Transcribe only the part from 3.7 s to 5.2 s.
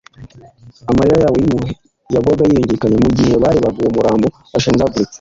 uwo murambo washenjaguritse,